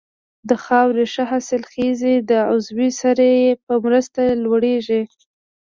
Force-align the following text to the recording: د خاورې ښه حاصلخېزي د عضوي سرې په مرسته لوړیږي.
د 0.49 0.51
خاورې 0.63 1.05
ښه 1.13 1.23
حاصلخېزي 1.31 2.15
د 2.29 2.31
عضوي 2.51 2.89
سرې 3.01 3.33
په 3.65 3.73
مرسته 3.85 4.21
لوړیږي. 4.43 5.01